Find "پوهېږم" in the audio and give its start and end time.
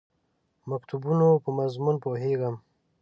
2.03-2.55